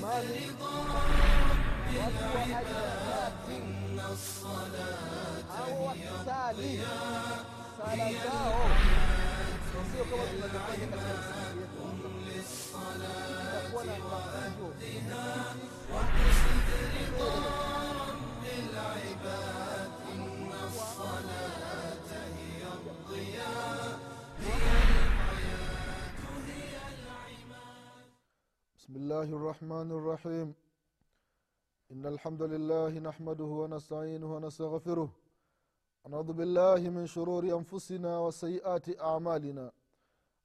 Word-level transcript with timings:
mali 0.00 0.50
watu 1.98 2.24
wa 2.36 2.42
ajabati 2.58 3.58
au 5.58 5.86
wakisali 5.86 6.80
sala 7.78 8.12
zao 8.12 8.70
sio 9.92 10.04
kama 10.04 10.22
tunavyofanya 10.26 10.86
katika 10.86 11.12
misikiti 11.14 11.58
yetu 11.58 12.52
itakuwa 13.42 13.84
na 13.84 13.92
mafunzo 13.98 14.74
بسم 28.92 29.00
الله 29.02 29.36
الرحمن 29.36 29.90
الرحيم 29.98 30.54
إن 31.92 32.06
الحمد 32.06 32.42
لله 32.42 32.98
نحمده 32.98 33.44
ونستعينه 33.44 34.34
ونستغفره 34.34 35.08
ونعوذ 36.04 36.32
بالله 36.32 36.80
من 36.96 37.06
شرور 37.06 37.42
أنفسنا 37.58 38.18
وسيئات 38.18 39.00
أعمالنا 39.00 39.72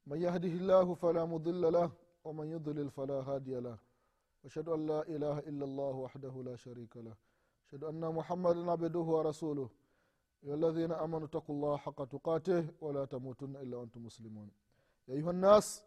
من 0.07 0.21
يهده 0.21 0.53
الله 0.61 0.93
فلا 0.93 1.25
مضل 1.25 1.73
له 1.73 1.91
ومن 2.23 2.47
يضلل 2.47 2.89
فلا 2.89 3.19
هادي 3.29 3.59
له 3.59 3.77
وأشهد 4.43 4.69
أن 4.69 4.85
لا 4.85 5.01
إله 5.07 5.39
إلا 5.39 5.65
الله 5.65 5.95
وحده 6.05 6.33
لا 6.43 6.55
شريك 6.55 6.97
له 6.97 7.15
أشهد 7.67 7.83
أن 7.83 8.01
محمدا 8.13 8.71
عبده 8.71 8.99
ورسوله 9.15 9.69
يا 10.43 10.53
الذين 10.53 10.91
آمنوا 10.91 11.27
اتقوا 11.27 11.55
الله 11.55 11.77
حق 11.77 11.99
تقاته 12.05 12.67
ولا 12.81 13.05
تموتن 13.05 13.55
إلا 13.55 13.77
وأنتم 13.77 14.05
مسلمون 14.05 14.49
يا 15.07 15.13
أيها 15.15 15.31
الناس 15.31 15.86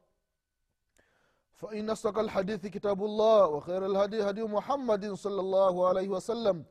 فإن 1.60 1.90
أصدق 1.90 2.18
الحديث 2.18 2.66
كتاب 2.66 3.04
الله 3.04 3.46
وخير 3.46 3.86
الهدي 3.86 4.30
هدي 4.30 4.42
محمد 4.42 5.12
صلى 5.14 5.40
الله 5.40 5.88
عليه 5.88 6.08
وسلم 6.08 6.64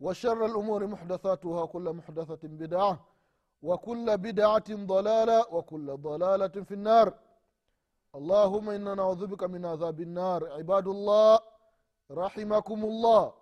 وشر 0.00 0.46
الأمور 0.46 0.86
محدثاتها 0.86 1.62
وكل 1.62 1.92
محدثة 1.92 2.48
بدعة 2.48 3.00
وكل 3.62 4.18
بدعة 4.18 4.64
ضلالة 4.70 5.46
وكل 5.54 5.96
ضلالة 5.96 6.48
في 6.48 6.74
النار 6.74 7.14
اللهم 8.14 8.70
إنا 8.70 8.94
نعوذ 8.94 9.26
بك 9.26 9.42
من 9.44 9.64
عذاب 9.66 10.00
النار 10.00 10.52
عباد 10.52 10.86
الله 10.88 11.40
رحمكم 12.10 12.84
الله 12.84 13.32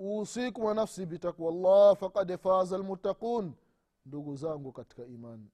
أوصيكم 0.00 0.64
ونفسي 0.64 1.04
بتقوى 1.04 1.48
الله 1.48 1.94
فقد 1.94 2.34
فاز 2.36 2.72
المتقون 2.72 3.54
ndugu 4.06 4.36
zangu 4.36 4.72
katika 4.72 5.04
imani 5.04 5.50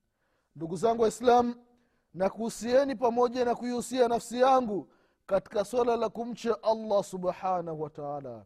ndugu 0.56 0.76
zangu 0.76 1.02
waislamu 1.02 1.54
na 2.17 2.29
kuhusieni 2.29 2.95
pamoja 2.95 3.45
na 3.45 3.55
kuihusia 3.55 4.07
nafsi 4.07 4.39
yangu 4.39 4.89
katika 5.25 5.65
swala 5.65 5.95
la 5.95 6.09
kumcha 6.09 6.63
allah 6.63 7.03
subhanahu 7.03 7.81
wataala 7.81 8.45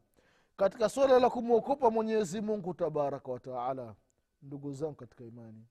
katika 0.58 0.90
swala 0.90 1.20
la 1.20 1.30
kumwokopa 1.30 1.92
mwenyezi 1.92 2.42
mungu 2.42 2.74
tabaraka 2.74 3.32
wataala 3.32 3.96
ndugu 4.42 4.74
zangu 4.74 4.96
katika 4.96 5.24
imani 5.24 5.66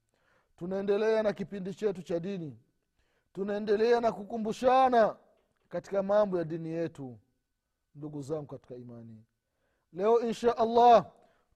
tunaendelea 0.57 1.23
na 1.23 1.33
kipindi 1.33 1.73
chetu 1.73 2.01
cha 2.01 2.19
dini 2.19 2.57
tunaendelea 3.33 4.01
na 4.01 4.11
kukumbushana 4.11 5.15
katika 5.69 6.03
mambo 6.03 6.37
ya 6.37 6.43
dini 6.43 6.69
yetu 6.69 7.17
ndugu 7.95 8.21
zangu 8.21 8.45
katika 8.45 8.75
imani. 8.75 9.23
Leo 9.93 10.19
insha 10.19 10.57
allah 10.57 11.05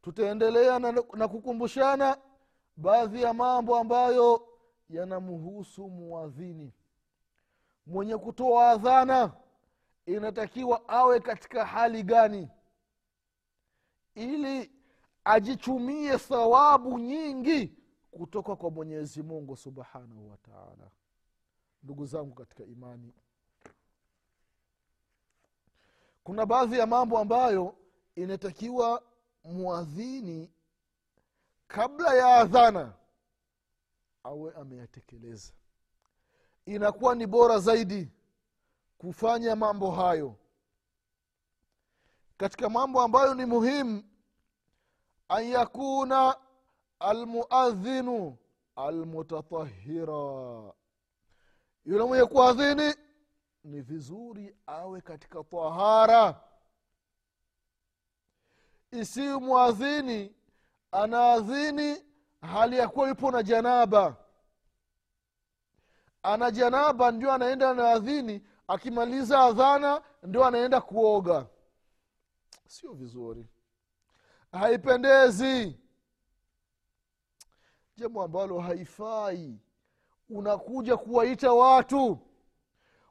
tutaendelea 0.01 0.79
na, 0.79 0.91
na 1.13 1.27
kukumbushana 1.27 2.17
baadhi 2.77 3.21
ya 3.21 3.33
mambo 3.33 3.77
ambayo 3.77 4.47
yanamhusu 4.89 5.89
muadhini. 5.89 6.73
Mwenye 7.85 8.17
kutoa 8.17 8.69
adhana 8.69 9.33
inatakiwa 10.05 10.89
awe 10.89 11.19
katika 11.19 11.65
hali 11.65 12.03
gani? 12.03 12.49
Ili 14.15 14.71
ajichumie 15.23 16.17
thawabu 16.17 16.99
nyingi 16.99 17.73
kutoka 18.11 18.55
kwa 18.55 18.71
mwenyezi 18.71 19.23
mungu 19.23 19.57
subhanahu 19.57 20.29
wataala 20.29 20.91
ndugu 21.83 22.05
zangu 22.05 22.35
katika 22.35 22.63
imani 22.63 23.13
kuna 26.23 26.45
baadhi 26.45 26.79
ya 26.79 26.87
mambo 26.87 27.19
ambayo 27.19 27.75
inatakiwa 28.15 29.03
mwadhini 29.43 30.51
kabla 31.67 32.13
ya 32.13 32.27
adhana 32.35 32.93
awe 34.25 34.53
ameyatekeleza. 34.53 35.53
Inakuwa 36.65 37.15
ni 37.15 37.27
bora 37.27 37.59
zaidi 37.59 38.11
kufanya 38.97 39.55
mambo 39.55 39.91
hayo. 39.91 40.35
Katika 42.37 42.69
mambo 42.69 43.01
ambayo 43.01 43.33
ni 43.33 43.45
muhimu 43.45 44.03
an 45.29 45.43
yakuna 45.45 46.37
almuadhinu 46.99 48.37
almutatahira 48.75 50.73
yule 51.85 52.03
mwenye 52.03 52.25
kuadhini 52.25 52.95
ni 53.63 53.81
vizuri 53.81 54.55
awe 54.65 55.01
katika 55.01 55.43
tahara. 55.43 56.41
Isiyo 58.91 59.39
mwadhini 59.39 60.35
anaadhini 60.91 62.03
hali 62.41 62.77
ya 62.77 62.87
kuwa 62.87 63.07
yupo 63.07 63.31
na 63.31 63.43
janaba. 63.43 64.15
Ana 66.23 66.51
janaba 66.51 67.11
ndio 67.11 67.31
anaenda 67.33 67.69
anaadhini 67.69 68.41
akimaliza 68.67 69.39
adhana 69.39 70.01
ndio 70.23 70.45
anaenda 70.45 70.81
kuoga. 70.81 71.45
Sio 72.67 72.93
vizuri. 72.93 73.47
Haipendezi. 74.51 75.79
Jambo 77.97 78.23
ambalo 78.23 78.59
haifai. 78.59 79.59
Unakuja 80.29 80.97
kuwaita 80.97 81.53
watu. 81.53 82.19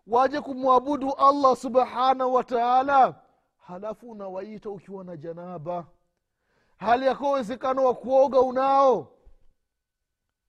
Waje 0.06 0.40
kumwabudu 0.40 1.12
allah 1.12 1.56
subhanahu 1.56 2.34
wa 2.34 2.44
taala. 2.44 3.14
Halafu 3.58 4.10
unawaita 4.10 4.70
ukiwa 4.70 5.04
na 5.04 5.16
janaba. 5.16 5.86
Hali 6.76 7.06
yakuwa 7.06 7.30
uwezekano 7.30 7.84
wa 7.84 7.94
kuoga 7.94 8.40
unao 8.40 9.13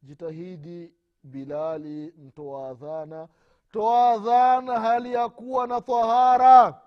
jitahidi 0.04 0.94
bilali 1.24 2.14
mtoa 2.18 2.70
adhana. 2.70 3.28
Toa 3.72 4.10
adhana 4.10 4.80
hali 4.80 5.14
ya 5.14 5.30
kuwa 5.30 5.68
na 5.68 5.82
tahara. 5.82 6.82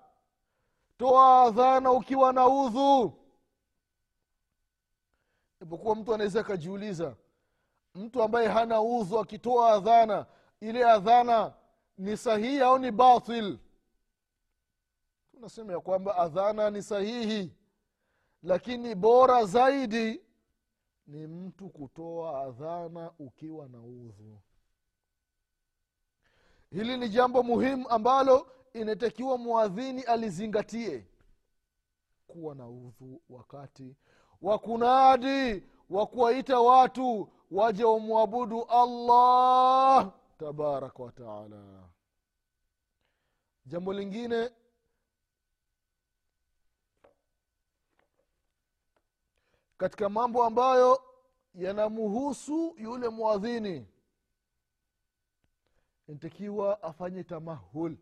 Toa 0.97 1.41
adhana 1.41 1.91
ukiwa 1.91 2.33
na 2.33 2.47
udhu. 2.47 3.13
Ipokuwa 5.61 5.95
mtu 5.95 6.13
anaweza 6.13 6.39
akajiuliza 6.39 7.15
mtu 7.95 8.23
ambaye 8.23 8.47
hana 8.47 8.81
udhu 8.81 9.19
akitoa 9.19 9.71
adhana 9.73 10.25
ile 10.61 10.85
adhana 10.85 11.53
ni 11.97 12.17
sahihi 12.17 12.59
au 12.61 12.77
ni 12.79 12.91
batil? 12.91 13.59
Tunasema 15.31 15.73
ya 15.73 15.79
kwamba 15.79 16.17
adhana 16.17 16.69
ni 16.69 16.83
sahihi 16.83 17.53
lakini 18.43 18.95
bora 18.95 19.45
zaidi 19.45 20.21
ni 21.09 21.27
mtu 21.27 21.69
kutoa 21.69 22.41
adhana 22.41 23.11
ukiwa 23.19 23.67
na 23.69 23.79
udhu. 23.81 24.39
Hili 26.71 26.97
ni 26.97 27.09
jambo 27.09 27.43
muhimu 27.43 27.89
ambalo 27.89 28.51
inatakiwa 28.73 29.37
mwadhini 29.37 30.01
alizingatie. 30.03 31.07
Kuwa 32.27 32.55
na 32.55 32.67
udhu 32.69 33.21
wakati 33.29 33.95
wa 34.41 34.59
kunadi 34.59 35.63
wa 35.89 36.07
kuwaita 36.07 36.59
watu 36.59 37.29
waje 37.51 37.83
wamwabudu 37.83 38.63
allah 38.63 40.11
tabaraka 40.37 41.03
wataala 41.03 41.89
jambo 43.65 43.93
lingine 43.93 44.49
katika 49.79 50.09
mambo 50.09 50.45
ambayo 50.45 51.03
yanamuhusu 51.55 52.75
yule 52.77 53.09
mwadhini 53.09 53.87
inatakiwa 56.07 56.83
afanye 56.83 57.23
tamahul. 57.23 57.97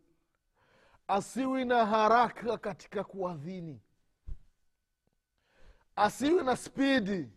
Asiwi 1.07 1.65
na 1.65 1.85
haraka 1.85 2.57
katika 2.57 3.03
kuadhini. 3.03 3.81
Asiwi 5.95 6.43
na 6.43 6.55
spidi 6.57 7.29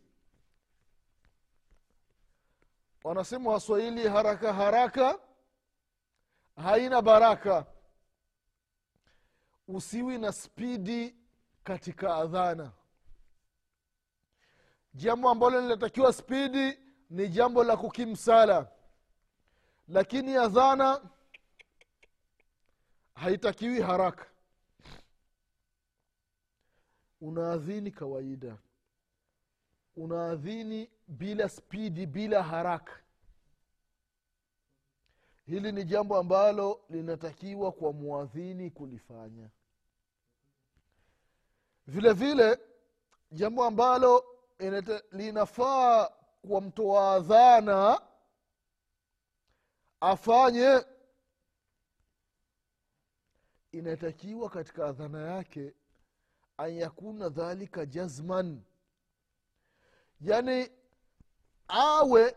wanasema 3.04 3.50
waswahili 3.50 4.08
haraka 4.08 4.52
haraka 4.52 5.18
haina 6.56 7.02
baraka. 7.02 7.66
Usiwi 9.68 10.18
na 10.18 10.32
spidi 10.32 11.16
katika 11.64 12.16
adhana 12.16 12.72
jambo 14.94 15.30
ambalo 15.30 15.60
linatakiwa 15.60 16.12
spidi 16.12 16.78
ni 17.10 17.28
jambo 17.28 17.64
la 17.64 17.76
kukimsala. 17.76 18.72
Lakini 19.88 20.36
adhana 20.36 21.10
haitakiwi 23.14 23.80
haraka. 23.80 24.26
Unaadhini 27.20 27.90
kawaida. 27.90 28.58
Unaadhini 29.96 30.90
bila 31.08 31.48
spidi 31.48 32.06
bila 32.06 32.42
haraka. 32.42 33.00
Hili 35.46 35.72
ni 35.72 35.84
jambo 35.84 36.16
ambalo 36.16 36.84
linatakiwa 36.90 37.72
kwa 37.72 37.92
mwadhini 37.92 38.70
kulifanya. 38.70 39.50
Vile 41.86 42.12
vile 42.12 42.58
jambo 43.32 43.64
ambalo 43.64 44.24
linafaa 45.12 46.10
kwa 46.48 46.60
mtoa 46.60 47.12
adhana 47.14 48.00
afanye 50.00 50.84
inatakiwa 53.72 54.50
katika 54.50 54.86
adhana 54.86 55.20
yake 55.22 55.74
an 56.56 56.74
yakuna 56.76 57.28
dhalika 57.28 57.86
jazman. 57.86 58.62
Yani 60.20 60.70
awe 61.68 62.36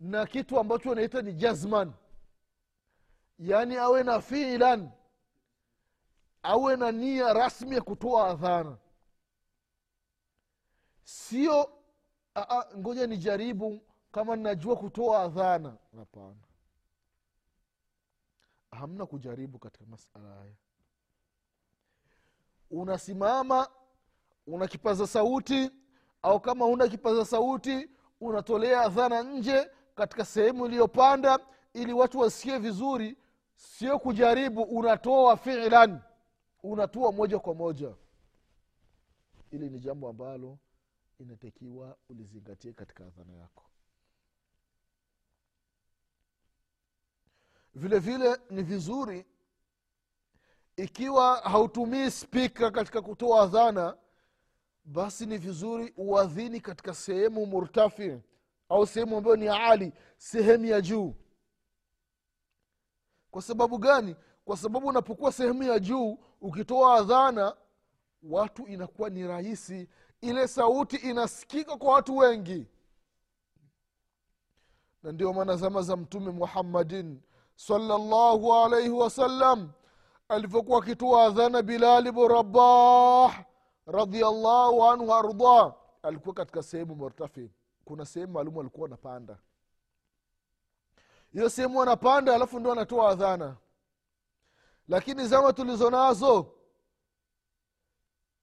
na 0.00 0.26
kitu 0.26 0.58
ambacho 0.58 0.94
naita 0.94 1.22
ni 1.22 1.32
jazman. 1.32 1.92
Yaani 3.38 3.76
awe 3.76 4.02
na 4.02 4.20
filan 4.20 4.90
awe 6.42 6.76
na 6.76 6.92
nia 6.92 7.32
rasmi 7.32 7.74
ya 7.74 7.80
kutoa 7.82 8.28
adhana 8.30 8.78
sio 11.06 11.72
"Ah, 12.34 12.48
ah, 12.58 12.76
ngoja 12.76 13.06
nijaribu 13.06 13.80
kama 14.12 14.36
ninajua 14.36 14.76
kutoa 14.76 15.22
adhana. 15.22 15.76
Hapana. 15.96 16.36
Hamna 18.70 19.06
kujaribu 19.06 19.58
katika 19.58 19.86
masala 19.86 20.28
haya. 20.28 20.54
Unasimama 22.70 23.68
una 24.46 24.66
kipaza 24.68 25.06
sauti 25.06 25.70
au 26.22 26.40
kama 26.40 26.66
una 26.66 26.88
kipaza 26.88 27.24
sauti 27.24 27.90
unatolea 28.20 28.80
adhana 28.80 29.22
nje 29.22 29.70
katika 29.94 30.24
sehemu 30.24 30.66
iliyopanda 30.66 31.38
ili 31.74 31.92
watu 31.92 32.18
wasikie 32.18 32.58
vizuri. 32.58 33.16
Sio 33.54 33.98
kujaribu 33.98 34.62
unatoa 34.62 35.36
filan. 35.36 36.00
Unatoa 36.62 37.12
moja 37.12 37.38
kwa 37.38 37.54
moja. 37.54 37.94
Ili 39.50 39.70
ni 39.70 39.80
jambo 39.80 40.08
ambalo 40.08 40.58
inatakiwa 41.18 41.98
ulizingatie 42.08 42.72
katika 42.72 43.06
adhana 43.06 43.32
yako. 43.32 43.62
Vile 47.74 47.98
vile 47.98 48.36
ni 48.50 48.62
vizuri 48.62 49.26
ikiwa 50.76 51.36
hautumii 51.36 52.10
spika 52.10 52.70
katika 52.70 53.02
kutoa 53.02 53.42
adhana 53.42 53.96
basi 54.84 55.26
ni 55.26 55.38
vizuri 55.38 55.94
uadhini 55.96 56.60
katika 56.60 56.94
sehemu 56.94 57.46
murtafi 57.46 58.20
au 58.68 58.86
sehemu 58.86 59.16
ambayo 59.16 59.36
ni 59.36 59.48
ali 59.48 59.92
sehemu 60.16 60.64
ya 60.64 60.80
juu. 60.80 61.14
Kwa 63.30 63.42
sababu 63.42 63.78
gani? 63.78 64.16
Kwa 64.44 64.56
sababu 64.56 64.86
unapokuwa 64.88 65.32
sehemu 65.32 65.62
ya 65.62 65.78
juu 65.78 66.18
ukitoa 66.40 66.94
adhana 66.94 67.56
watu 68.22 68.66
inakuwa 68.66 69.10
ni 69.10 69.26
rahisi 69.26 69.88
ile 70.20 70.48
sauti 70.48 70.96
inasikika 70.96 71.76
kwa 71.76 71.92
watu 71.94 72.16
wengi. 72.16 72.66
Na 75.02 75.12
ndio 75.12 75.32
maana 75.32 75.56
zama 75.56 75.82
za 75.82 75.96
mtume 75.96 76.30
muhammadin 76.30 77.20
salllahu 77.56 78.54
alaihi 78.54 78.90
wasallam 78.90 79.70
alivyokuwa 80.28 80.78
akitoa 80.82 81.24
adhana 81.24 81.62
bilali 81.62 82.12
bnu 82.12 82.28
rabah 82.28 83.44
radiallahu 83.86 84.84
anhu 84.84 85.14
ardah 85.14 85.74
alikuwa 86.02 86.34
katika 86.34 86.62
sehemu 86.62 86.94
murtafi. 86.94 87.50
Kuna 87.84 88.04
sehemu 88.06 88.32
maalumu 88.32 88.60
alikuwa 88.60 88.86
anapanda. 88.88 89.38
Hiyo 91.32 91.48
sehemu 91.50 91.82
anapanda 91.82 92.34
alafu 92.34 92.60
ndo 92.60 92.72
anatoa 92.72 93.10
adhana. 93.10 93.56
Lakini 94.88 95.26
zama 95.26 95.52
tulizo 95.52 95.90
nazo 95.90 96.52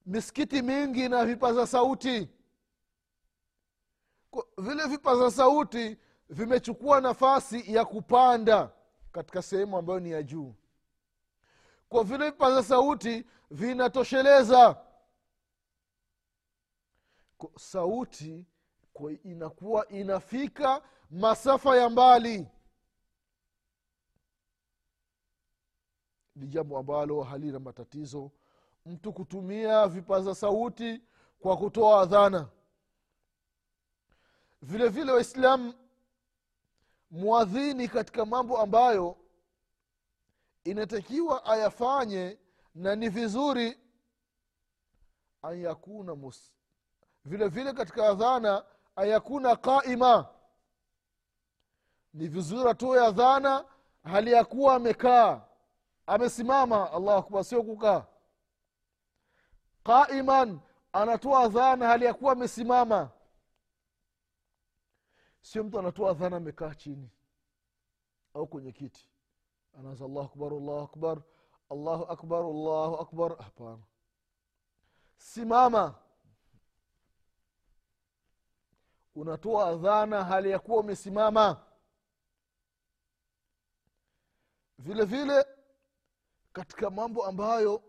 misikiti 0.06 0.62
mingi 0.62 1.10
na 1.10 1.26
vipaza 1.26 1.68
sauti. 1.68 2.30
Vile 4.58 4.88
vipaza 4.88 5.32
sauti 5.32 5.98
vimechukua 6.30 7.02
nafasi 7.02 7.74
ya 7.74 7.86
kupanda 7.86 8.72
katika 9.12 9.42
sehemu 9.42 9.78
ambayo 9.78 10.00
ni 10.00 10.12
ya 10.12 10.24
juu. 10.24 10.56
Kwa 11.90 12.04
vile 12.04 12.26
vipaza 12.26 12.64
sauti 12.64 13.26
vinatosheleza. 13.52 14.78
Kwa- 17.38 17.60
sauti 17.60 18.46
kwa 18.94 19.12
inakuwa 19.12 19.88
inafika 19.88 20.82
masafa 21.12 21.78
ya 21.78 21.90
mbali. 21.90 22.48
Ni 26.36 26.48
jambo 26.48 26.78
ambalo 26.78 27.22
halina 27.24 27.60
matatizo 27.60 28.32
mtu 28.86 29.14
kutumia 29.14 29.88
vipaza 29.88 30.36
sauti 30.36 31.02
kwa 31.40 31.58
kutoa 31.58 32.02
adhana. 32.02 32.48
Vile 34.62 34.88
vile 34.90 35.12
waislamu 35.12 35.74
mwadhini 37.12 37.88
katika 37.88 38.26
mambo 38.26 38.58
ambayo 38.62 39.18
inatakiwa 40.64 41.46
ayafanye 41.46 42.40
na 42.76 42.96
ni 42.96 43.10
vizuri 43.10 43.80
an 45.42 45.62
yakuna 45.62 46.16
mus 46.16 46.52
vile 47.26 47.48
vile 47.48 47.74
katika 47.74 48.10
adhana 48.10 48.66
ayakuna 48.96 49.56
qaima. 49.56 50.28
Ni 52.14 52.28
vizuri 52.28 52.70
atoe 52.70 53.06
adhana 53.06 53.66
hali 54.04 54.32
ya 54.32 54.46
kuwa 54.46 54.76
amekaa 54.76 55.42
amesimama 56.08 56.92
allahu 56.92 57.18
akbar 57.20 57.44
sio 57.44 57.64
kukaa 57.64 58.06
qaiman 59.84 60.60
anatoa 60.94 61.40
adhana 61.44 61.88
hali 61.88 62.06
ya 62.06 62.14
kuwa 62.14 62.32
amesimama. 62.32 63.10
Sio 65.42 65.64
mtu 65.64 65.80
anatoa 65.80 66.12
adhana 66.12 66.38
amekaa 66.38 66.76
chini 66.76 67.10
au 68.34 68.48
kwenye 68.48 68.72
kiti. 68.72 69.10
Anaanza 69.80 70.06
allahu 70.06 70.26
akbar 70.26 70.54
allahu 70.54 70.84
akbar 70.84 71.22
allahu 71.70 72.04
akbar 72.12 72.40
allahu 72.46 72.96
akbar. 72.96 73.38
Hapana. 73.44 73.84
Simama. 75.18 75.96
Unatoa 79.16 79.68
adhana 79.68 80.24
hali 80.24 80.50
ya 80.52 80.60
kuwa 80.60 80.80
umesimama. 80.80 81.66
Vile 84.78 85.06
vile 85.06 85.46
katika 86.54 86.90
mambo 86.90 87.26
ambayo 87.26 87.84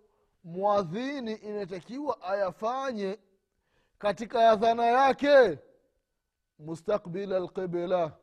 mwadhini 0.45 1.33
inatakiwa 1.35 2.23
ayafanye 2.23 3.19
katika 3.99 4.51
adhana 4.51 4.87
yake. 4.87 5.59
Mustakbila 6.59 7.39
lqibla 7.39 8.17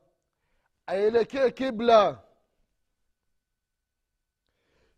aelekee 0.87 1.51
kibla. 1.51 2.23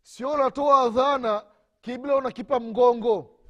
Sio 0.02 0.30
unatoa 0.32 0.80
adhana 0.80 1.46
kibla 1.80 2.16
unakipa 2.16 2.60
mgongo. 2.60 3.40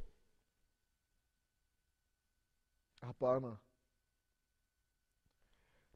Hapana. 3.00 3.58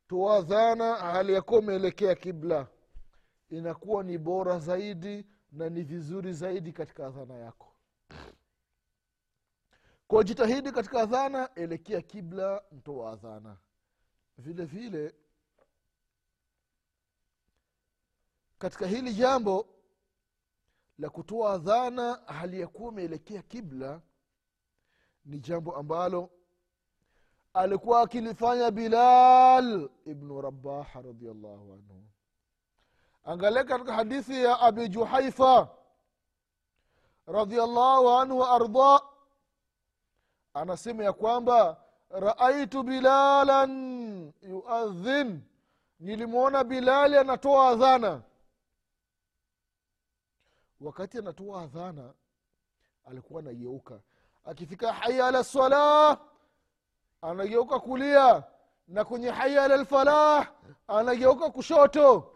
Toa 0.08 0.40
dhana 0.42 0.94
hali 0.94 1.32
yakuwa 1.34 1.60
umeelekea 1.60 2.14
kibla. 2.14 2.68
Inakuwa 3.50 4.02
ni 4.02 4.18
bora 4.18 4.58
zaidi 4.58 5.26
na 5.52 5.68
ni 5.68 5.82
vizuri 5.82 6.32
zaidi 6.32 6.72
katika 6.72 7.06
adhana 7.06 7.34
yako 7.34 7.67
kwa 10.08 10.24
jitahidi 10.24 10.72
katika 10.72 11.00
adhana 11.00 11.54
elekea 11.54 12.02
kibla 12.02 12.62
mtoa 12.72 13.12
adhana. 13.12 13.56
Vile 14.38 14.64
vile 14.64 15.14
katika 18.58 18.86
hili 18.86 19.14
jambo 19.14 19.66
la 20.98 21.10
kutoa 21.10 21.52
adhana 21.52 22.14
hali 22.26 22.60
ya 22.60 22.66
kuwa 22.66 22.88
umeelekea 22.88 23.42
kibla 23.42 24.00
ni 25.24 25.38
jambo 25.38 25.76
ambalo 25.76 26.30
alikuwa 27.54 28.00
akilifanya 28.02 28.70
bilal 28.70 29.90
ibnu 30.04 30.40
rabaha 30.40 31.02
radiallahu 31.02 31.72
anhu. 31.72 32.04
Angalia 33.24 33.64
katika 33.64 33.94
hadithi 33.94 34.44
ya 34.44 34.60
abi 34.60 34.88
juhaifa 34.88 35.68
radiallahu 37.26 38.10
anhu 38.10 38.38
waardah 38.38 39.17
anasema 40.62 41.04
ya 41.04 41.12
kwamba 41.12 41.84
raaitu 42.10 42.82
bilalan 42.82 44.32
yuadhin 44.42 45.42
nilimwona 46.00 46.64
bilali 46.64 47.16
anatoa 47.16 47.68
adhana. 47.68 48.22
Wakati 50.80 51.18
anatoa 51.18 51.62
adhana 51.62 52.14
alikuwa 53.04 53.40
anageuka. 53.40 54.00
Akifika 54.44 54.92
haya 54.92 55.26
ala 55.26 55.44
salah 55.44 56.20
anageuka 57.22 57.80
kulia. 57.80 58.44
Na 58.88 59.04
kwenye 59.04 59.30
haya 59.30 59.64
ala 59.64 59.76
lfalah 59.76 60.52
anageuka 60.88 61.50
kushoto. 61.50 62.34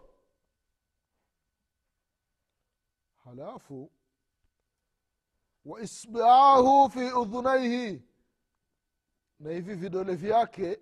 Halafu 3.25 3.91
waisbaahu 5.65 6.89
fi 6.89 7.11
udhunaihi 7.11 8.01
na 9.43 9.49
hivi 9.51 9.75
vidole 9.75 10.15
vyake 10.15 10.79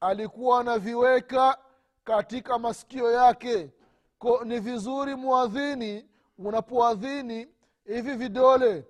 alikuwa 0.00 0.60
anaviweka 0.60 1.58
katika 2.04 2.58
masikio 2.58 3.12
yake. 3.12 3.70
Ko 4.18 4.44
ni 4.44 4.60
vizuri 4.60 5.14
mwadhini 5.14 6.08
unapoadhini 6.38 7.48
hivi 7.84 8.14
vidole. 8.14 8.84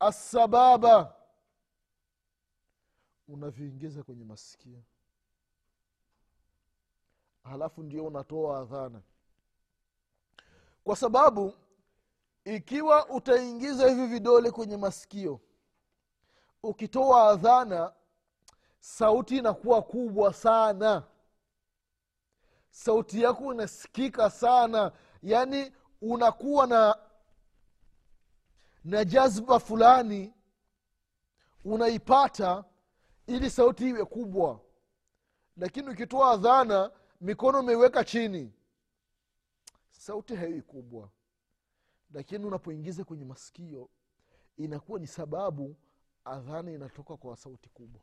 Assababa. 0.00 1.14
Unaviingiza 3.28 4.02
kwenye 4.02 4.24
masikio. 4.24 4.82
Halafu 7.44 7.82
ndio 7.82 8.06
unatoa 8.06 8.58
adhana. 8.60 9.02
Kwa 10.84 10.96
sababu 10.96 11.54
ikiwa 12.44 13.08
utaingiza 13.08 13.88
hivi 13.88 14.06
vidole 14.06 14.50
kwenye 14.50 14.76
masikio 14.76 15.40
ukitoa 16.62 17.30
adhana 17.30 17.92
sauti 18.80 19.36
inakuwa 19.38 19.82
kubwa 19.82 20.34
sana. 20.34 21.02
Sauti 22.70 23.22
yako 23.22 23.54
inasikika 23.54 24.30
sana. 24.30 24.92
Yaani 25.22 25.72
unakuwa 26.02 26.66
na 26.66 26.98
na 28.84 29.04
jazba 29.04 29.60
fulani 29.60 30.34
unaipata 31.64 32.64
ili 33.26 33.50
sauti 33.50 33.88
iwe 33.88 34.04
kubwa. 34.04 34.60
Lakini 35.56 35.88
ukitoa 35.90 36.30
adhana 36.30 36.90
mikono 37.20 37.60
umeiweka 37.60 38.04
chini. 38.04 38.52
Sauti 39.90 40.36
haiwi 40.36 40.62
kubwa. 40.62 41.10
Lakini 42.12 42.44
unapoingiza 42.44 43.04
kwenye 43.04 43.24
masikio 43.24 43.90
inakuwa 44.56 44.98
ni 45.00 45.06
sababu 45.06 45.76
adhana 46.24 46.70
inatoka 46.72 47.16
kwa 47.16 47.36
sauti 47.36 47.68
kubwa. 47.68 48.00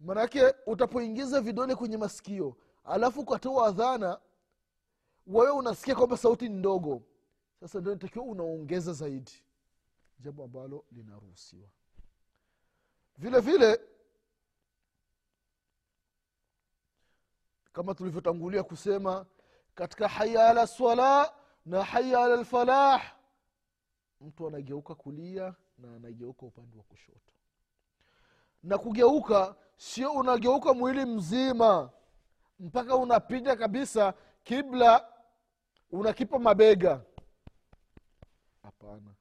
Manake 0.00 0.54
utapoingiza 0.66 1.40
vidole 1.40 1.74
kwenye 1.74 1.96
masikio 1.96 2.56
alafu 2.84 3.20
ukatoa 3.20 3.66
adhana 3.66 4.20
wewe 5.26 5.50
unasikia 5.50 5.94
kwamba 5.94 6.16
sauti 6.16 6.48
ni 6.48 6.54
ndogo. 6.56 7.02
Sasa 7.60 7.80
ndio 7.80 7.92
natakiwa 7.92 8.24
unaongeza 8.24 8.92
zaidi 8.92 9.32
jambo 10.20 10.44
ambalo 10.44 10.84
linaruhusiwa. 10.92 11.68
Vile 13.18 13.40
vile 13.40 13.80
kama 17.72 17.94
tulivyotangulia 17.94 18.62
kusema 18.62 19.26
katika 19.74 20.08
haya 20.08 20.48
ala 20.48 20.66
swala 20.66 21.34
na 21.66 21.84
haya 21.84 22.24
ala 22.24 22.36
lfalah 22.36 23.14
mtu 24.20 24.46
anageuka 24.48 24.94
kulia 24.94 25.54
na 25.80 25.96
anageuka 25.96 26.46
upande 26.46 26.76
wa 26.76 26.82
kushoto. 26.84 27.32
Na 28.62 28.78
kugeuka 28.78 29.56
sio 29.76 30.12
unageuka 30.12 30.74
mwili 30.74 31.04
mzima 31.04 31.90
mpaka 32.60 32.96
unapiga 32.96 33.56
kabisa 33.56 34.14
kibla 34.44 35.12
unakipa 35.90 36.38
mabega. 36.38 37.02
Hapana. 38.62 39.14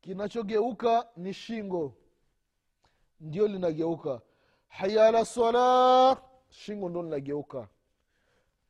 Kinachogeuka 0.00 1.08
ni 1.16 1.34
shingo. 1.34 1.96
Ndio 3.20 3.48
linageuka. 3.48 4.20
Hayala 4.68 5.24
salah 5.24 6.22
shingo 6.48 6.88
ndo 6.88 7.02
linageuka. 7.02 7.68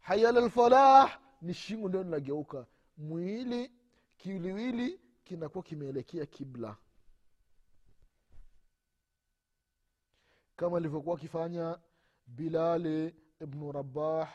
Hayala 0.01 0.41
lfalah 0.41 1.21
ni 1.43 1.55
shingo 1.55 1.89
ndio 1.89 2.03
linageuka. 2.03 2.67
Mwili 2.97 3.73
kiwiliwili 4.17 5.01
kinakuwa 5.29 5.65
kimeelekea 5.65 6.27
kibla. 6.27 6.77
Kama 10.57 10.77
alivyokuwa 10.77 11.17
akifanya 11.17 11.79
bilali 12.27 13.15
ibnu 13.41 13.73
rabah 13.73 14.33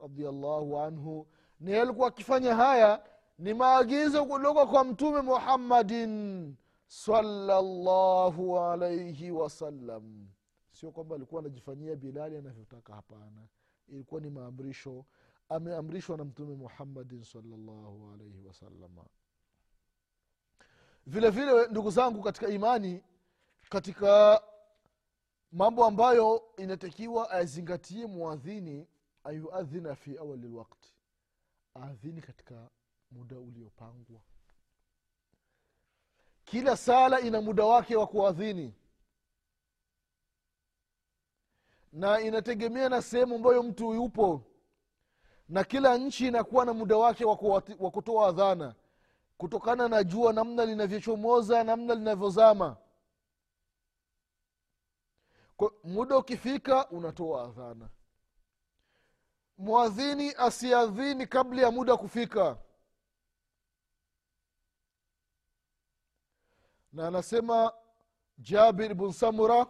radiallahu 0.00 0.78
anhu. 0.80 1.26
Ni 1.60 1.74
alikuwa 1.74 2.08
akifanya 2.08 2.54
haya 2.54 3.04
ni 3.38 3.54
maagizo 3.54 4.24
kutoka 4.26 4.66
kwa 4.66 4.84
mtume 4.84 5.20
muhammadin 5.20 6.54
salllahu 6.86 8.58
alaihi 8.58 9.30
wasallam 9.30 10.28
sio 10.72 10.92
kwamba 10.92 11.14
alikuwa 11.16 11.40
anajifanyia 11.40 11.96
bilali 11.96 12.36
anavyotaka 12.36 12.94
hapana. 12.94 13.48
Ilikuwa 13.88 14.20
ni 14.20 14.30
maamrisho. 14.30 15.04
Ameamrishwa 15.48 16.16
na 16.16 16.24
mtume 16.24 16.54
muhammadin 16.54 17.24
salllahu 17.24 18.10
alaihi 18.14 18.40
wasalama 18.46 19.04
vile 21.06 21.30
vile 21.30 21.66
ndugu 21.66 21.90
zangu 21.90 22.22
katika 22.22 22.48
imani 22.48 23.02
katika 23.68 24.42
mambo 25.52 25.84
ambayo 25.86 26.42
inatakiwa 26.56 27.30
azingatie 27.30 28.06
muadhini 28.06 28.86
ayuadhina 29.24 29.94
fi 29.94 30.18
awali 30.18 30.48
lwakti 30.48 30.92
aadhini 31.76 32.20
katika 32.20 32.68
muda 33.10 33.38
uliopangwa. 33.38 34.20
Kila 36.44 36.76
sala 36.76 37.20
ina 37.20 37.40
muda 37.40 37.64
wake 37.64 37.96
wa 37.96 38.06
kuadhini. 38.06 38.74
Na 41.92 42.20
inategemea 42.20 42.88
na 42.88 43.02
sehemu 43.02 43.34
ambayo 43.34 43.62
mtu 43.62 43.94
yupo. 43.94 44.42
Na 45.48 45.64
kila 45.64 45.98
nchi 45.98 46.26
inakuwa 46.28 46.64
na 46.64 46.72
muda 46.74 46.96
wake 46.96 47.24
wa 47.78 47.90
kutoa 47.90 48.28
adhana 48.28 48.74
kutokana 49.38 49.88
na 49.88 50.04
jua 50.04 50.32
namna 50.32 50.64
linavyochomoza 50.64 51.64
namna 51.64 51.94
linavyozama. 51.94 52.76
Muda 55.84 56.18
ukifika 56.18 56.88
unatoa 56.90 57.44
adhana. 57.44 57.88
Mwadhini 59.58 60.34
asiadhini 60.38 61.26
kabla 61.26 61.62
ya 61.62 61.70
muda 61.70 61.96
kufika. 61.96 62.58
Na 66.92 67.06
anasema 67.08 67.72
jabir 68.38 68.94
bn 68.94 69.12
samura 69.12 69.66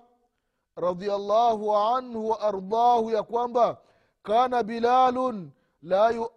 radiallahu 0.77 1.77
anhu 1.77 2.29
waardahu 2.29 3.11
ya 3.11 3.23
kwamba 3.23 3.83
kana 4.23 4.63
bilalun 4.63 5.51
la, 5.83 6.11
yu, 6.11 6.31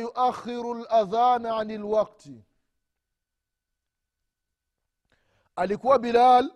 yuakhiru 0.00 0.74
ladhana 0.74 1.56
ani 1.56 1.78
lwakti 1.78 2.44
alikuwa 5.56 5.98
bilal 5.98 6.54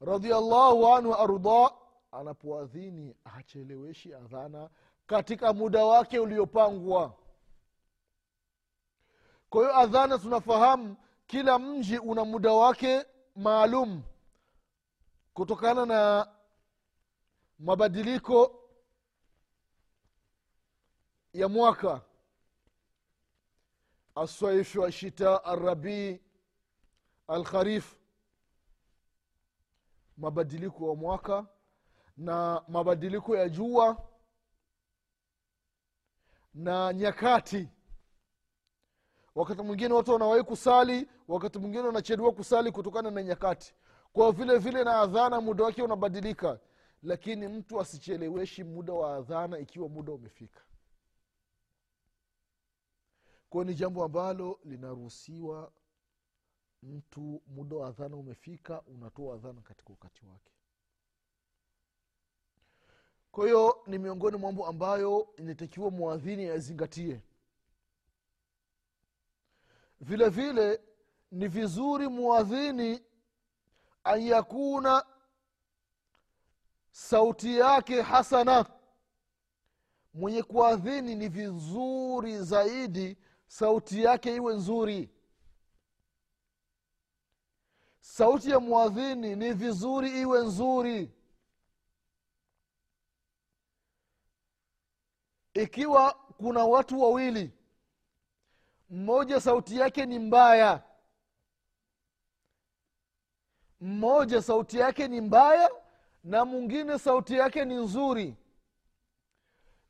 radiallahu 0.00 0.86
anhu 0.88 1.14
arda 1.14 1.70
anapoadhini 2.12 3.16
hacheleweshi 3.24 4.14
adhana 4.14 4.70
katika 5.06 5.52
muda 5.52 5.84
wake 5.84 6.18
uliopangwa. 6.18 7.14
Kwa 9.50 9.60
hiyo 9.62 9.76
adhana 9.78 10.18
tunafahamu 10.18 10.96
kila 11.26 11.58
mji 11.58 11.98
una 11.98 12.24
muda 12.24 12.52
wake 12.52 13.04
maalum 13.36 14.02
kutokana 15.34 15.86
na 15.86 16.28
mabadiliko 17.58 18.60
ya 21.32 21.48
mwaka. 21.48 22.00
Aswaifu 24.14 24.84
ashita 24.84 25.44
arabii 25.44 26.20
alkharif 27.28 27.96
mabadiliko 30.16 30.88
ya 30.88 30.94
mwaka 30.94 31.46
na 32.16 32.62
mabadiliko 32.68 33.36
ya 33.36 33.48
jua 33.48 34.08
na 36.54 36.92
nyakati. 36.92 37.68
Wakati 39.34 39.62
mwingine 39.62 39.94
watu 39.94 40.12
wanawahi 40.12 40.42
kusali 40.42 41.08
wakati 41.28 41.58
mwingine 41.58 41.82
wanachelewa 41.82 42.32
kusali 42.32 42.72
kutokana 42.72 43.10
na 43.10 43.22
nyakati. 43.22 43.74
Kwa 44.12 44.32
vile 44.32 44.58
vile 44.58 44.84
na 44.84 45.00
adhana 45.00 45.40
muda 45.40 45.64
wake 45.64 45.82
unabadilika 45.82 46.60
lakini 47.02 47.48
mtu 47.48 47.80
asicheleweshi 47.80 48.64
muda 48.64 48.92
wa 48.92 49.16
adhana 49.16 49.58
ikiwa 49.58 49.88
muda 49.88 50.12
umefika. 50.12 50.60
Kwayo 53.48 53.64
ni 53.64 53.74
jambo 53.74 54.04
ambalo 54.04 54.60
linaruhusiwa 54.64 55.72
mtu 56.84 57.42
muda 57.46 57.76
wa 57.76 57.88
adhana 57.88 58.16
umefika 58.16 58.82
unatoa 58.82 59.34
adhana 59.34 59.60
katika 59.60 59.90
wakati 59.90 60.26
wake. 60.26 60.52
Kwa 63.32 63.44
hiyo 63.44 63.82
ni 63.86 63.98
miongoni 63.98 64.38
mambo 64.38 64.66
ambayo 64.66 65.28
inatakiwa 65.36 65.90
mwadhini 65.90 66.44
yazingatie 66.44 67.20
vile 70.00 70.28
vile 70.28 70.80
ni 71.30 71.48
vizuri 71.48 72.08
mwadhini 72.08 73.02
an 74.04 75.02
sauti 76.90 77.58
yake 77.58 78.02
hasana. 78.02 78.66
Mwenye 80.14 80.42
kuadhini 80.42 81.14
ni 81.14 81.28
vizuri 81.28 82.38
zaidi 82.42 83.18
sauti 83.46 84.02
yake 84.02 84.36
iwe 84.36 84.54
nzuri 84.54 85.10
sauti 88.04 88.50
ya 88.50 88.60
mwadhini 88.60 89.36
ni 89.36 89.52
vizuri 89.52 90.20
iwe 90.20 90.44
nzuri. 90.46 91.10
Ikiwa 95.54 96.12
kuna 96.12 96.64
watu 96.64 97.00
wawili 97.02 97.52
mmoja 98.90 99.40
sauti 99.40 99.78
yake 99.78 100.06
ni 100.06 100.18
mbaya. 100.18 100.82
Mmoja 103.80 104.42
sauti 104.42 104.78
yake 104.78 105.08
ni 105.08 105.20
mbaya 105.20 105.70
na 106.24 106.44
mwingine 106.44 106.98
sauti 106.98 107.34
yake 107.34 107.64
ni 107.64 107.74
nzuri. 107.74 108.36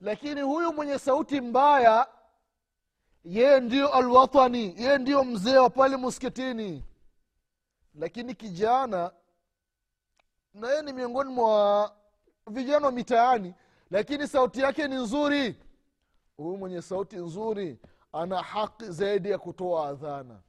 Lakini 0.01 0.41
huyu 0.41 0.73
mwenye 0.73 0.99
sauti 0.99 1.41
mbaya 1.41 2.09
yeye 3.25 3.61
ndiyo 3.61 3.93
alwatani 3.95 4.75
yeye 4.83 4.99
ndiyo 4.99 5.25
mzee 5.25 5.57
wa 5.57 5.71
pale 5.71 5.97
muskitini 5.97 6.85
lakini 7.95 8.35
kijana 8.35 9.13
na 10.55 10.69
yeye 10.71 10.83
ni 10.83 10.93
miongoni 10.93 11.31
mwa 11.31 11.93
vijana 12.47 12.87
wa 12.87 12.93
mitaani 12.93 13.55
lakini 13.91 14.29
sauti 14.29 14.61
yake 14.61 14.89
ni 14.89 14.95
nzuri. 14.95 15.57
Huyu 16.37 16.57
mwenye 16.57 16.83
sauti 16.83 17.17
nzuri 17.17 17.79
ana 18.13 18.43
haki 18.43 18.85
zaidi 18.85 19.31
ya 19.31 19.39
kutoa 19.39 19.89
adhana. 19.89 20.41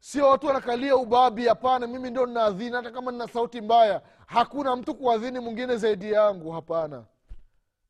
Sio 0.00 0.28
watu 0.28 0.46
wanakalia 0.46 0.96
ubabi 0.96 1.46
hapana 1.48 1.86
mimi 1.86 2.10
ndio 2.10 2.26
ninaadhini 2.26 2.76
hata 2.76 2.90
kama 2.90 3.12
nina 3.12 3.28
sauti 3.28 3.60
mbaya 3.60 4.02
hakuna 4.26 4.76
mtu 4.76 4.94
kuadhini 4.94 5.40
mwingine 5.40 5.76
zaidi 5.76 6.12
yangu 6.12 6.50
hapana. 6.52 7.04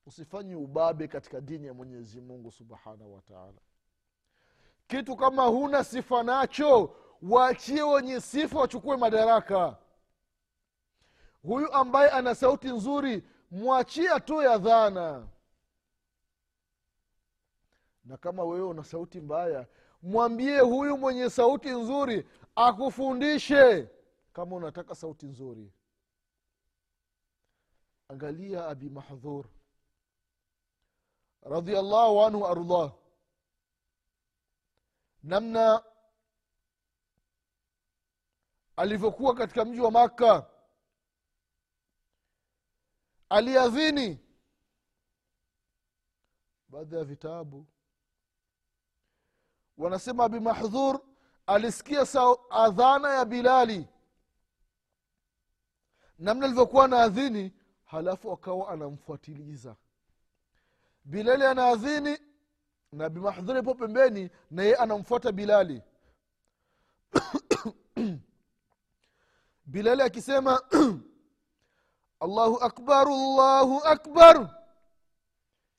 Usifanye 0.07 0.55
ubabe 0.55 1.09
katika 1.09 1.41
dini 1.41 1.67
ya 1.67 1.75
mwenyezi 1.75 2.21
mungu 2.21 2.51
subhanahu 2.51 3.15
wataala 3.15 3.59
kitu 4.87 5.17
kama 5.17 5.43
huna 5.47 5.85
sifa 5.85 6.23
nacho 6.23 6.97
waachie 7.23 7.83
wenye 7.83 8.21
sifa 8.21 8.59
wachukue 8.61 8.97
madaraka. 8.97 9.77
Huyu 11.43 11.73
ambaye 11.73 12.11
ana 12.11 12.35
sauti 12.35 12.69
nzuri 12.69 13.25
mwachie 13.51 14.11
atoe 14.11 14.47
adhana. 14.53 15.29
Na 18.05 18.17
kama 18.17 18.45
wewe 18.45 18.67
una 18.67 18.85
sauti 18.85 19.21
mbaya 19.21 19.67
mwambie 20.03 20.61
huyu 20.61 20.97
mwenye 20.99 21.31
sauti 21.31 21.69
nzuri 21.71 22.29
akufundishe. 22.57 23.89
Kama 24.33 24.57
unataka 24.57 24.95
sauti 24.95 25.27
nzuri 25.27 25.73
angalia 28.09 28.67
abi 28.67 28.91
mahdhur 28.91 29.45
radiallahu 31.43 32.23
anhu 32.23 32.47
ardah 32.47 32.93
namna 35.27 35.83
alivyokuwa 38.77 39.35
katika 39.35 39.65
mji 39.65 39.81
wa 39.81 39.91
makka. 39.91 40.51
Aliadhini 43.29 44.19
baadhi 46.69 46.97
ya 46.97 47.05
vitabu. 47.05 47.67
Wanasema 49.79 50.25
abi 50.25 50.41
mahdhur 50.41 51.01
sao 52.07 52.47
adhana 52.51 53.11
ya 53.15 53.25
bilali. 53.25 53.89
Namna 56.19 56.45
alivyokuwa 56.47 56.89
na 56.89 57.03
adhini 57.03 57.53
halafu 57.85 58.33
akawa 58.33 58.69
anamfuatiliza. 58.73 59.77
Bilali 61.05 61.45
anaadhini 61.45 62.19
na 62.97 63.09
bimahdhuri 63.13 63.63
po 63.63 63.75
pembeni 63.75 64.31
na 64.51 64.63
yeye 64.63 64.77
anamfuata 64.77 65.33
bilali. 65.33 65.83
Bilali 69.73 70.03
akisema 70.03 70.63
allahu 72.25 72.57
akbar 72.65 73.09
allahu 73.09 73.81
akbar. 73.85 74.51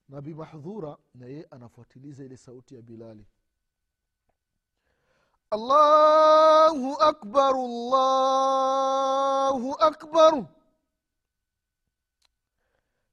Nabi 0.10 0.34
mahdhura 0.34 0.98
na 1.16 1.26
yeye 1.26 1.48
anafuatiliza 1.52 2.24
ile 2.26 2.38
sauti 2.38 2.76
ya 2.76 2.82
bilali. 2.82 3.26
Allahu 5.52 6.94
akbar 7.02 7.56
allahu 7.56 8.54
akbar. 9.80 10.46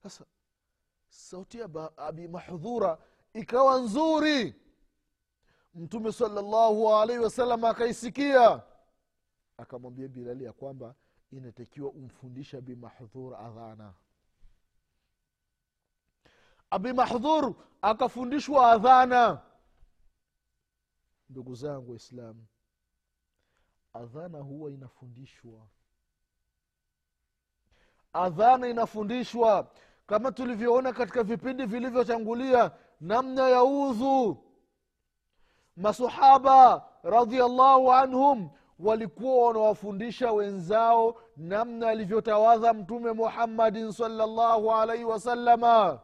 Sasa 0.02 0.24
sauti 1.08 1.58
ya 1.58 1.68
abi 1.96 2.28
mahdhura 2.28 2.98
ikawa 3.34 3.78
nzuri. 3.80 4.54
Mtume 5.74 6.12
salllahu 6.12 6.94
alaihi 6.94 7.22
wasallam 7.22 7.64
akaisikia. 7.64 8.62
Akamwambia 9.56 10.08
bilali 10.08 10.44
ya 10.44 10.52
kwamba 10.52 10.94
inatakiwa 11.30 11.90
umfundisha 11.90 12.60
bimahdhur 12.60 13.34
adhana. 13.36 13.94
Abi 16.70 16.92
mahdhur 16.92 17.54
akafundishwa 17.82 18.72
adhana. 18.72 19.42
Ndugu 21.30 21.54
zangu 21.54 21.90
waislamu 21.90 22.46
adhana 23.94 24.38
huwa 24.38 24.70
inafundishwa. 24.70 25.66
Adhana 28.12 28.68
inafundishwa. 28.68 29.70
Kama 30.06 30.32
tulivyoona 30.32 30.92
katika 30.92 31.22
vipindi 31.22 31.66
vilivyotangulia 31.66 32.70
namna 33.04 33.48
ya 33.48 33.64
udhu. 33.64 34.36
Masahaba 35.76 36.88
radiallahu 37.02 37.92
anhum 37.92 38.50
walikuwa 38.78 39.46
wanawafundisha 39.46 40.32
wenzao 40.32 41.22
namna 41.36 41.88
alivyotawadha 41.88 42.74
mtume 42.74 43.12
muhammadin 43.12 43.92
salllahu 43.92 44.72
alaihi 44.74 45.04
wasalama 45.04 46.00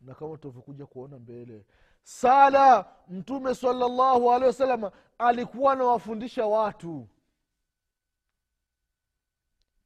na 0.00 0.14
kama 0.14 0.36
tutavyokuja 0.36 0.86
kuona 0.86 1.18
mbele 1.18 1.66
sala 2.02 2.96
mtume 3.08 3.54
salllahu 3.54 4.32
alehi 4.32 4.46
wasalama 4.46 4.92
alikuwa 5.18 5.72
anawafundisha 5.72 6.46
watu. 6.46 7.08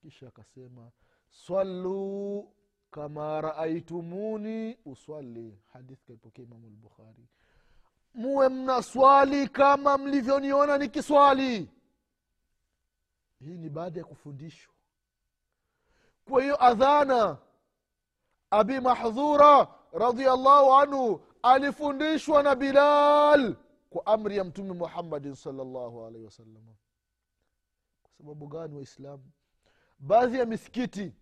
Kisha 0.02 0.28
akasema 0.28 0.90
swaluu 1.28 2.52
kama 2.90 3.40
raaitumuni 3.40 4.78
uswali. 4.84 5.58
Hadithi 5.72 6.04
kaipokea 6.06 6.44
imamu 6.44 6.66
lbukhari 6.70 7.28
muwe 8.14 8.48
mna 8.48 8.82
swali 8.82 9.48
kama 9.48 9.98
mlivyoniona 9.98 10.78
nikiswali. 10.78 11.70
Hii 13.40 13.56
ni 13.56 13.68
baada 13.70 14.00
ya 14.00 14.06
kufundishwa. 14.06 14.74
Kwa 16.28 16.42
hiyo 16.42 16.64
adhana 16.64 17.38
abi 18.50 18.80
mahdhura 18.80 19.68
radiallahu 19.92 20.74
anhu 20.74 21.20
alifundishwa 21.42 22.42
na 22.42 22.54
bilal 22.56 23.56
kwa 23.90 24.06
amri 24.06 24.36
ya 24.36 24.44
mtume 24.44 24.72
muhammadin 24.72 25.34
salllahu 25.34 26.06
alaihi 26.06 26.24
wasallam. 26.24 26.64
Kwa 28.02 28.12
sababu 28.12 28.46
gani 28.46 28.74
waislamu? 28.76 29.30
Baadhi 29.98 30.38
ya 30.38 30.46
misikiti 30.46 31.12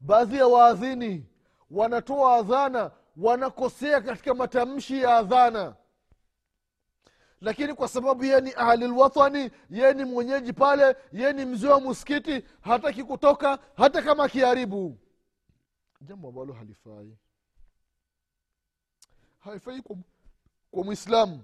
baadhi 0.00 0.36
ya 0.36 0.46
waadhini 0.46 1.26
wanatoa 1.70 2.36
adhana 2.36 2.90
wanakosea 3.16 4.00
katika 4.00 4.34
matamshi 4.34 5.02
ya 5.02 5.16
adhana. 5.16 5.74
Lakini 7.40 7.74
kwa 7.74 7.88
sababu 7.88 8.24
yeye 8.24 8.40
ni 8.40 8.52
ahlilwathani 8.56 9.50
yeye 9.70 9.94
ni 9.94 10.04
mwenyeji 10.04 10.52
pale 10.52 10.96
yeye 11.12 11.32
ni 11.32 11.44
mzee 11.44 11.68
wa 11.68 11.80
muskiti 11.80 12.44
hataki 12.60 13.04
kutoka 13.04 13.58
hata 13.76 14.02
kama 14.02 14.24
akiharibu. 14.24 14.98
Jambo 16.00 16.28
ambalo 16.28 16.52
halifai. 16.52 17.16
Haifai 19.38 19.82
kwa, 19.82 19.96
kwa 20.70 20.84
mwislamu 20.84 21.42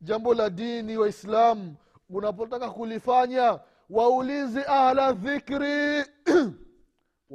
jambo 0.00 0.34
la 0.34 0.50
dini 0.50 0.96
waislamu 0.96 1.76
unapotaka 2.10 2.70
kulifanya 2.70 3.60
waulizi 3.90 4.60
ahla 4.66 5.12
dhikri 5.12 6.04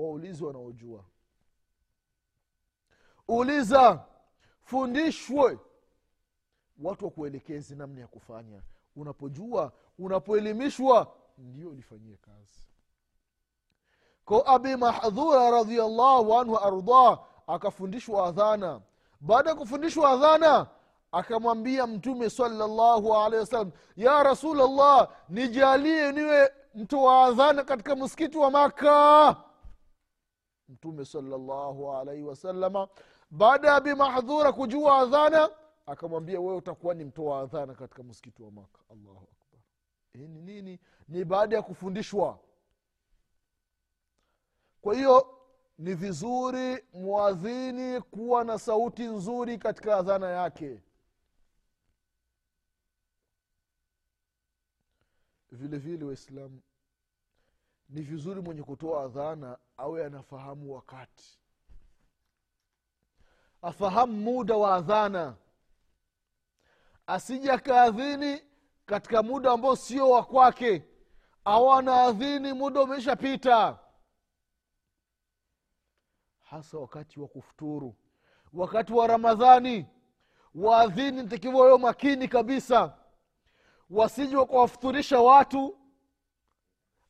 waulizi 0.03 0.43
wanaojua. 0.43 1.03
Uliza 3.27 4.05
fundishwe. 4.61 5.59
Watu 6.81 7.05
wakuelekezi 7.05 7.75
namna 7.75 8.01
ya 8.01 8.07
kufanya. 8.07 8.61
Unapojua 8.95 9.71
unapoelimishwa 9.99 11.13
ndio 11.37 11.69
ulifanyie 11.69 12.17
kazi. 12.17 12.59
Ko 14.25 14.43
abi 14.45 14.75
mahdhura 14.75 15.51
radiallahu 15.51 16.39
anhu 16.39 16.57
ardah 16.57 17.19
akafundishwa 17.47 18.27
adhana. 18.27 18.81
Baada 19.21 19.49
ya 19.49 19.55
kufundishwa 19.55 20.09
adhana 20.11 20.67
akamwambia 21.11 21.87
mtume 21.87 22.29
salallahu 22.29 23.15
alehi 23.17 23.39
wasallam 23.41 23.71
ya 23.95 24.23
rasulllah 24.23 25.09
nijalie 25.29 26.11
niwe 26.11 26.51
mtoa 26.75 27.25
adhana 27.25 27.63
katika 27.63 27.95
msikiti 27.95 28.37
wa 28.37 28.51
maka 28.51 29.35
mtume 30.69 31.05
salallahu 31.05 31.91
alaihi 31.95 32.23
wasalama 32.23 32.87
baada 33.31 33.67
ya 33.73 33.81
bimahdhura 33.81 34.51
kujua 34.53 34.97
adhana 34.97 35.49
akamwambia 35.85 36.39
wewe 36.41 36.55
utakuwa 36.55 36.93
ni 36.93 37.03
mtoa 37.05 37.39
adhana 37.41 37.73
katika 37.73 38.03
msikiti 38.03 38.43
wa 38.43 38.51
maka. 38.51 38.79
Allahu 38.91 39.27
akbar. 39.31 39.59
Hii 40.13 40.27
ni 40.27 40.41
nini? 40.41 40.79
Ni 41.07 41.25
baada 41.25 41.55
ya 41.55 41.61
kufundishwa. 41.61 42.39
Kwa 44.81 44.95
hiyo 44.95 45.37
ni 45.77 45.93
vizuri 45.93 46.83
mwadhini 46.93 48.01
kuwa 48.01 48.43
na 48.43 48.59
sauti 48.59 49.03
nzuri 49.03 49.57
katika 49.57 49.97
adhana 49.97 50.29
yake. 50.29 50.81
Vile 55.51 55.77
vile 55.77 56.05
waislamu 56.05 56.61
ni 57.89 58.01
vizuri 58.01 58.41
mwenye 58.41 58.63
kutoa 58.63 59.03
adhana 59.03 59.57
awe 59.77 60.05
anafahamu 60.05 60.73
wakati. 60.75 61.39
Afahamu 63.61 64.13
muda 64.13 64.57
wa 64.57 64.75
adhana. 64.75 65.35
Asija 67.07 67.57
kaadhini 67.57 68.41
katika 68.85 69.23
muda 69.23 69.51
ambao 69.51 69.75
sio 69.75 70.09
wa 70.09 70.23
kwake. 70.23 70.83
Au 71.45 71.73
anaadhini 71.73 72.53
muda 72.53 72.81
umeshapita. 72.81 73.79
Hasa 76.39 76.77
wakati 76.77 77.19
wa 77.19 77.27
kufuturu. 77.27 77.95
Wakati 78.53 78.93
wa 78.93 79.07
ramadhani. 79.07 79.85
Waadhini 80.55 81.23
ntakiwa 81.23 81.65
weo 81.65 81.77
makini 81.77 82.27
kabisa. 82.27 82.97
Wasije 83.89 84.35
wakawafuturisha 84.35 85.19
watu 85.19 85.78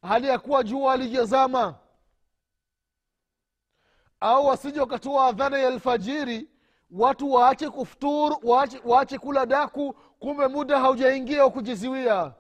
hali 0.01 0.27
ya 0.27 0.39
kuwa 0.39 0.63
jua 0.63 0.93
alijazama 0.93 1.79
au 4.19 4.45
wasije 4.45 4.79
wakatoa 4.79 5.27
adhana 5.27 5.57
ya 5.59 5.67
alfajiri 5.67 6.49
watu 6.91 7.31
waache 7.31 7.69
kufuturu 7.69 8.39
waache, 8.43 8.81
waache 8.85 9.17
kula 9.19 9.45
daku 9.45 9.93
kumbe 9.93 10.47
muda 10.47 10.79
haujaingia 10.79 11.43
wa 11.43 11.51
kujiziwia 11.51 12.33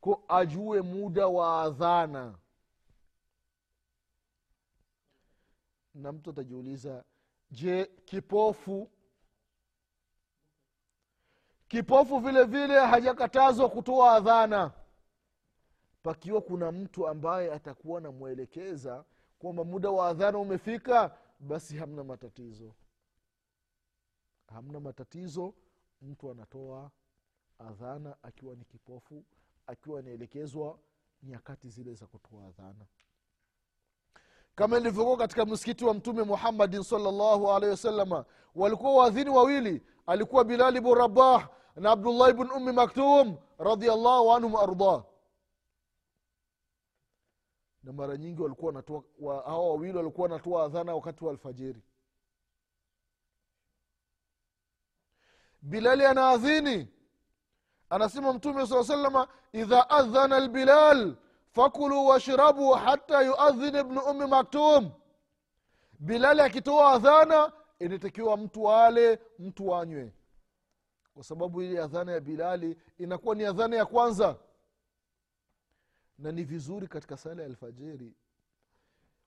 ko 0.00 0.24
ajue 0.28 0.82
muda 0.82 1.26
wa 1.26 1.62
adhana. 1.62 2.38
Na 5.94 6.12
mtu 6.12 6.30
atajiuliza 6.30 7.04
je 7.50 7.84
kipofu? 7.84 8.90
Kipofu 11.68 12.18
vile 12.18 12.44
vile 12.44 12.80
hajakatazwa 12.80 13.68
kutoa 13.68 14.12
adhana 14.14 14.70
pakiwa 16.06 16.40
kuna 16.40 16.72
mtu 16.72 17.08
ambaye 17.08 17.52
atakuwa 17.52 18.00
namwelekeza 18.00 19.04
kwamba 19.38 19.64
muda 19.64 19.90
wa 19.90 20.08
adhana 20.08 20.38
umefika 20.38 21.18
basi 21.40 21.76
hamna 21.76 22.04
matatizo. 22.04 22.74
Hamna 24.46 24.80
matatizo 24.80 25.54
mtu 26.02 26.30
anatoa 26.30 26.90
adhana 27.58 28.16
akiwa 28.22 28.54
ni 28.54 28.64
kipofu 28.64 29.24
akiwa 29.66 29.98
anaelekezwa 30.00 30.78
nyakati 31.22 31.68
zile 31.68 31.94
za 31.94 32.06
kutoa 32.06 32.46
adhana. 32.46 32.86
Kama 34.54 34.78
ilivyokuwa 34.78 35.16
katika 35.16 35.44
msikiti 35.46 35.84
wa 35.84 35.94
mtume 35.94 36.22
muhammadin 36.22 36.82
salllahu 36.82 37.52
alehi 37.52 37.70
wasalama 37.70 38.24
walikuwa 38.54 38.94
waadhini 38.94 39.30
wawili 39.30 39.82
alikuwa 40.06 40.44
bilali 40.44 40.80
bnu 40.80 40.94
rabah 40.94 41.48
na 41.76 41.90
abdullahi 41.90 42.32
bn 42.32 42.50
ummi 42.50 42.72
maktum 42.72 43.36
radiallahu 43.58 44.32
anhum 44.32 44.54
waardah 44.54 45.04
na 47.86 47.92
mara 47.92 48.16
nyingi 48.16 48.42
walikuwa 48.42 48.66
wanatoa 48.66 49.02
wa, 49.20 49.34
hawa 49.42 49.68
wawili 49.68 49.96
walikuwa 49.96 50.28
wanatoa 50.28 50.64
adhana 50.64 50.94
wakati 50.94 51.24
wa 51.24 51.30
alfajiri. 51.30 51.82
Bilali 55.62 56.04
anaadhini 56.04 56.88
anasema 57.90 58.32
mtume 58.32 58.66
saa 58.66 58.84
salama 58.84 59.28
idha 59.52 59.90
adhana 59.90 60.40
lbilal 60.40 61.16
fakulu 61.52 62.06
washrabu 62.06 62.70
hata 62.72 63.22
yuadhin 63.22 63.82
bnu 63.82 64.00
umi 64.00 64.26
maktum. 64.26 64.90
Bilali 65.98 66.40
akitoa 66.40 66.92
adhana 66.92 67.52
inatakiwa 67.78 68.36
mtu 68.36 68.70
ale 68.72 69.18
mtu 69.38 69.74
anywe. 69.74 70.12
Kwa 71.14 71.24
sababu 71.24 71.62
ile 71.62 71.82
adhana 71.82 72.12
ya 72.12 72.20
bilali 72.20 72.76
inakuwa 72.98 73.34
ni 73.34 73.44
adhana 73.44 73.76
ya 73.76 73.86
kwanza 73.86 74.36
na 76.18 76.32
ni 76.32 76.44
vizuri 76.44 76.88
katika 76.88 77.16
sala 77.16 77.42
ya 77.42 77.48
alfajiri. 77.48 78.12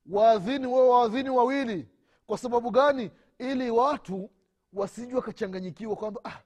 Waadhini 0.10 0.67
wao 0.67 0.89
waadhini 0.89 1.30
wawili. 1.30 1.88
Kwa 2.28 2.38
sababu 2.38 2.71
gani? 2.71 3.12
Ili 3.39 3.69
watu 3.71 4.30
wasije 4.73 5.15
wakachanganyikiwa 5.15 5.95
kwamba 5.95 6.21
ah, 6.23 6.41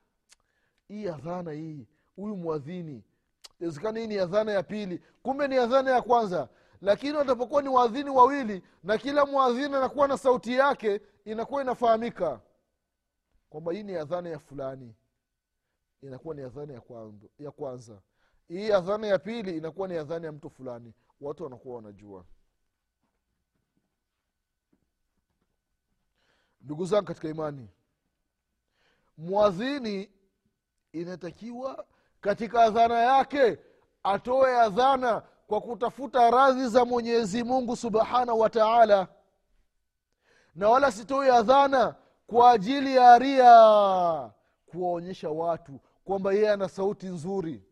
hii 0.87 1.07
adhana 1.07 1.51
hii 1.51 1.87
huyu 2.15 2.35
mwadhini. 2.37 3.03
Inawezekana 3.59 3.99
hii 3.99 4.07
ni 4.07 4.17
adhana 4.19 4.51
ya 4.51 4.63
pili 4.63 5.01
kumbe 5.23 5.47
ni 5.47 5.57
adhana 5.57 5.91
ya 5.91 6.01
kwanza. 6.01 6.49
Lakini 6.81 7.13
watapokuwa 7.17 7.61
ni 7.61 7.69
waadhini 7.69 8.09
wawili 8.09 8.63
na 8.83 8.97
kila 8.97 9.25
mwadhini 9.25 9.75
anakuwa 9.75 10.07
na 10.07 10.17
sauti 10.17 10.53
yake 10.53 11.01
inakuwa 11.25 11.61
inafahamika 11.61 12.41
kwamba 13.49 13.73
hii 13.73 13.83
ni 13.83 13.95
adhana 13.95 14.29
ya 14.29 14.39
fulani. 14.39 14.95
Inakuwa 16.01 16.35
ni 16.35 16.41
adhana 16.41 16.81
ya 17.39 17.51
kwanza 17.51 18.01
hii 18.47 18.71
adhana 18.71 19.07
ya 19.07 19.19
pili 19.19 19.57
inakuwa 19.57 19.87
ni 19.87 19.97
adhana 19.97 20.25
ya 20.25 20.31
mtu 20.31 20.49
fulani. 20.49 20.93
Watu 21.21 21.43
wanakuwa 21.43 21.75
wanajua. 21.75 22.25
Ndugu 26.61 26.85
zangu 26.85 27.05
katika 27.05 27.27
imani 27.29 27.69
mwadhini 29.17 30.11
inatakiwa 30.91 31.85
katika 32.21 32.61
adhana 32.63 32.99
yake 32.99 33.59
atoe 34.03 34.59
adhana 34.59 35.21
kwa 35.47 35.61
kutafuta 35.61 36.31
radhi 36.31 36.67
za 36.67 36.85
mwenyezi 36.85 37.43
mungu 37.43 37.75
subhanahu 37.75 38.39
wa 38.39 38.49
taala. 38.49 39.07
Na 40.55 40.69
wala 40.69 40.91
sitoe 40.91 41.31
adhana 41.31 41.95
kwa 42.27 42.51
ajili 42.51 42.95
ya 42.95 43.19
ria 43.19 44.31
kuwaonyesha 44.65 45.29
watu 45.29 45.79
kwamba 46.05 46.33
yeye 46.33 46.51
ana 46.51 46.69
sauti 46.69 47.05
nzuri 47.05 47.63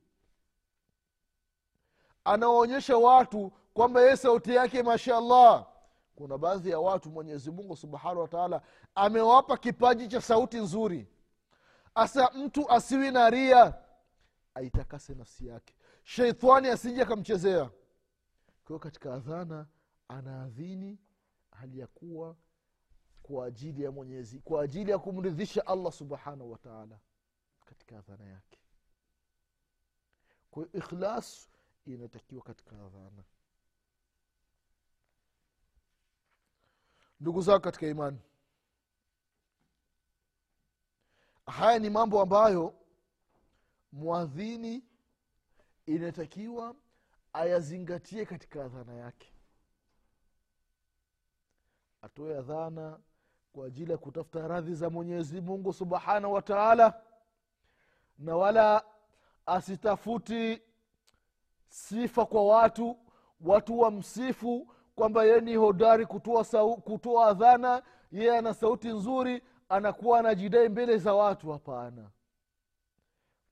anawaonyesha 2.24 2.98
watu 2.98 3.52
kwamba 3.74 4.02
yeye 4.02 4.18
sauti 4.18 4.56
yake 4.56 4.84
mashallah. 4.84 5.68
Kuna 6.16 6.38
baadhi 6.38 6.70
ya 6.70 6.80
watu 6.80 7.10
mwenyezi 7.12 7.52
mungu 7.52 7.76
subhanahu 7.76 8.20
wataala 8.20 8.62
amewapa 8.96 9.58
kipaji 9.58 10.08
cha 10.08 10.22
sauti 10.22 10.58
nzuri. 10.58 11.08
Hasa 11.96 12.32
mtu 12.36 12.72
asiwi 12.72 13.12
na 13.12 13.30
ria 13.30 13.74
aitakase 14.56 15.14
nafsi 15.14 15.48
yake. 15.48 15.74
Sheitani 16.04 16.68
asije 16.68 17.02
akamchezea. 17.02 17.70
Kwahiyo 18.64 18.80
katika 18.80 19.14
adhana 19.14 19.68
anaadhini 20.08 21.00
hali 21.52 21.80
ya 21.80 21.88
kuwa 21.88 22.36
kwa 23.24 23.46
ajili 23.46 23.84
ya 23.84 23.92
mwenyezi 23.92 24.40
kwa 24.40 24.64
ajili 24.64 24.92
ya 24.92 25.00
kumridhisha 25.00 25.68
allah 25.68 25.92
subhanahu 25.92 26.52
wataala 26.52 27.00
katika 27.66 27.98
adhana 27.98 28.26
yake. 28.26 28.60
Kwahiyo 30.52 30.74
ikhlas 30.74 31.50
inatakiwa 31.86 32.44
katika 32.44 32.72
adhana. 32.76 33.24
Ndugu 37.20 37.42
zao 37.42 37.60
katika 37.60 37.88
imani 37.88 38.20
haya 41.46 41.80
ni 41.80 41.90
mambo 41.90 42.22
ambayo 42.22 42.74
mwadhini 43.92 44.84
inatakiwa 45.86 46.76
ayazingatie 47.34 48.26
katika 48.26 48.66
adhana 48.66 48.94
yake. 48.94 49.34
Atoe 52.02 52.38
adhana 52.38 53.00
kwa 53.54 53.66
ajili 53.68 53.92
ya 53.92 53.98
kutafuta 53.98 54.48
radhi 54.48 54.76
za 54.76 54.90
mwenyezi 54.90 55.42
mungu 55.42 55.74
subhanahu 55.74 56.34
wa 56.34 56.42
taala 56.42 57.02
na 58.18 58.36
wala 58.36 58.86
asitafuti 59.46 60.62
sifa 61.72 62.26
kwa 62.26 62.46
watu 62.46 62.98
watu 63.42 63.80
wamsifu 63.80 64.68
kwamba 64.96 65.24
yeye 65.24 65.42
ni 65.42 65.56
hodari 65.56 66.06
kutoa, 66.06 66.76
kutoa 66.76 67.26
adhana 67.28 67.84
yeye 68.12 68.38
ana 68.38 68.54
sauti 68.54 68.88
nzuri 68.88 69.44
anakuwa 69.70 70.20
anajidai 70.20 70.70
mbele 70.70 70.98
za 70.98 71.14
watu. 71.14 71.52
Hapana. 71.52 72.10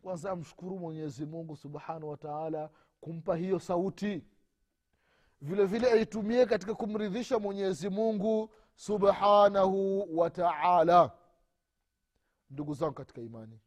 Kwanza 0.01 0.31
amshukuru 0.31 0.79
mwenyezi 0.79 1.25
mungu 1.25 1.55
subhanahu 1.55 2.09
wataala 2.09 2.69
kumpa 3.01 3.35
hiyo 3.35 3.59
sauti. 3.59 4.23
Vile 5.41 5.65
vile 5.65 5.91
aitumie 5.91 6.45
katika 6.45 6.75
kumridhisha 6.75 7.39
mwenyezi 7.39 7.89
mungu 7.89 8.49
subhanahu 8.75 10.05
wataala 10.19 11.11
ndugu 12.49 12.73
zangu 12.73 12.93
katika 12.93 13.21
imani 13.21 13.59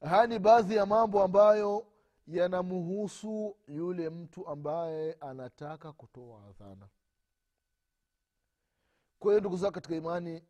haya 0.00 0.26
ni 0.26 0.38
baadhi 0.38 0.76
ya 0.76 0.86
mambo 0.86 1.22
ambayo 1.22 1.86
yanamhusu 2.26 3.56
yule 3.68 4.10
mtu 4.10 4.48
ambaye 4.48 5.12
anataka 5.12 5.92
kutoa 5.92 6.44
adhana. 6.48 6.88
Kwa 9.18 9.30
hiyo 9.32 9.40
ndugu 9.40 9.56
zao 9.56 9.70
katika 9.70 9.94
imani 9.96 10.42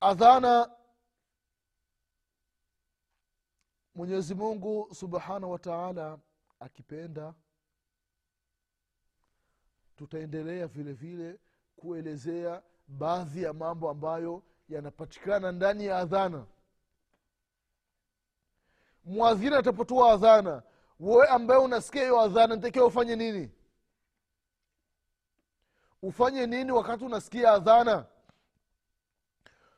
adhana 0.00 0.76
mwenyezi 3.94 4.34
mungu 4.34 4.94
subhanahu 4.94 5.52
wa 5.52 5.58
taala 5.58 6.18
akipenda 6.60 7.34
tutaendelea 9.96 10.66
vile 10.66 10.92
vile 10.92 11.40
kuelezea 11.76 12.62
baadhi 12.88 13.42
ya 13.42 13.52
mambo 13.52 13.90
ambayo 13.90 14.42
yanapatikana 14.68 15.52
ndani 15.52 15.86
ya 15.86 15.98
adhana 15.98 16.46
mwadhini 19.06 19.54
atapotoa 19.56 20.12
adhana 20.12 20.62
wewe 21.00 21.26
ambaye 21.28 21.60
unasikia 21.60 22.02
hiyo 22.02 22.20
adhana 22.20 22.56
ntakiwa 22.56 22.86
ufanye 22.86 23.16
nini? 23.16 23.50
Ufanye 26.02 26.46
nini 26.46 26.72
wakati 26.72 27.04
unasikia 27.04 27.50
adhana? 27.52 28.06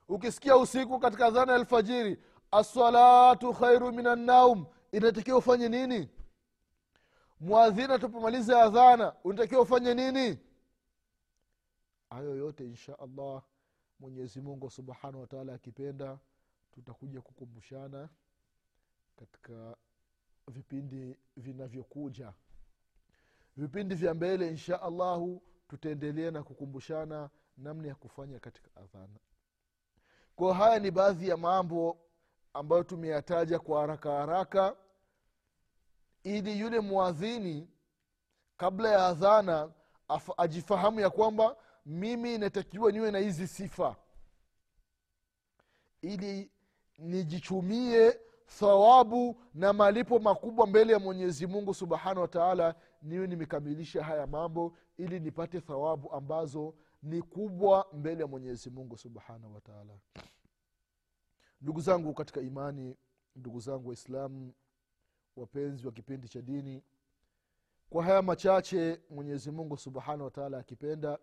Ukisikia 0.09 0.57
usiku 0.57 0.99
katika 0.99 1.27
adhana 1.27 1.53
ya 1.53 1.59
alfajiri 1.59 2.23
assalatu 2.51 3.53
khairu 3.55 3.93
min 3.93 4.07
annaum 4.07 4.67
inatakiwa 4.93 5.38
ufanye 5.38 5.69
nini? 5.69 6.09
Mwadhini 7.41 7.93
atapomaliza 7.93 8.62
adhana 8.62 9.14
unatakiwa 9.25 9.61
ufanye 9.61 9.95
nini? 9.95 10.38
Hayo 12.11 12.37
yote 12.37 12.64
insha 12.64 12.99
allah 12.99 13.43
mwenyezi 14.01 14.41
mungu 14.41 14.71
subhanahu 14.71 15.21
wataala 15.21 15.55
akipenda 15.55 16.19
tutakuja 16.73 17.21
kukumbushana 17.21 18.09
katika 19.19 19.77
vipindi 20.49 21.17
vinavyokuja. 21.37 22.33
Vipindi 23.57 23.95
vya 23.95 24.15
mbele 24.15 24.49
insha 24.49 24.83
allahu 24.83 25.43
tutaendelea 25.69 26.31
na 26.31 26.43
kukumbushana 26.43 27.31
namna 27.57 27.89
ya 27.89 27.95
kufanya 27.95 28.41
katika 28.41 28.71
adhana. 28.77 29.19
Kwa 30.37 30.55
haya 30.55 30.79
ni 30.79 30.91
baadhi 30.91 31.29
ya 31.29 31.37
mambo 31.37 31.99
ambayo 32.55 32.83
tumeyataja 32.83 33.59
kwa 33.59 33.81
haraka 33.81 34.13
haraka 34.13 34.77
ili 36.23 36.61
yule 36.61 36.81
mwadhini 36.81 37.69
kabla 38.57 38.89
ya 38.91 39.07
adhana 39.07 39.73
ajifahamu 40.37 41.01
ya 41.01 41.11
kwamba 41.11 41.57
mimi 41.87 42.35
inatakiwa 42.35 42.93
niwe 42.93 43.11
na 43.11 43.19
hizi 43.19 43.49
sifa. 43.49 43.97
Ili 46.03 46.51
nijichumie 46.99 48.21
thawabu 48.49 49.37
na 49.55 49.73
malipo 49.73 50.19
makubwa 50.19 50.67
mbele 50.67 50.93
ya 50.93 50.99
mwenyezi 50.99 51.47
mungu 51.47 51.75
subhanahu 51.75 52.21
wataala 52.21 52.75
niwe 53.03 53.27
nimekamilisha 53.27 54.05
haya 54.05 54.27
mambo 54.27 54.77
ili 54.97 55.21
nipate 55.21 55.61
thawabu 55.61 56.13
ambazo 56.13 56.75
ni 57.03 57.23
kubwa 57.23 57.87
mbele 57.93 58.21
ya 58.21 58.27
mwenyezi 58.27 58.71
mungu 58.71 58.97
subhanahu 58.97 59.55
wataala 59.55 59.99
ndugu 61.61 61.81
zangu 61.81 62.15
katika 62.15 62.41
imani 62.41 62.97
ndugu 63.37 63.61
zangu 63.61 63.89
waislamu 63.89 64.53
wapenzi 65.37 65.87
wa 65.87 65.93
kipindi 65.93 66.29
cha 66.29 66.43
dini 66.43 66.83
kwa 67.91 68.05
haya 68.05 68.23
machache 68.23 69.01
mwenyezi 69.11 69.51
mungu 69.51 69.77
subhanahu 69.77 70.25
wataala 70.25 70.59
akipenda 70.59 71.19